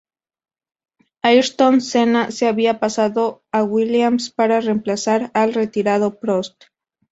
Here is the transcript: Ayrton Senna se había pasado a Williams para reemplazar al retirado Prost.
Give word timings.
Ayrton 1.21 1.79
Senna 1.79 2.31
se 2.31 2.47
había 2.47 2.79
pasado 2.79 3.43
a 3.51 3.63
Williams 3.63 4.31
para 4.31 4.59
reemplazar 4.59 5.29
al 5.35 5.53
retirado 5.53 6.19
Prost. 6.19 6.63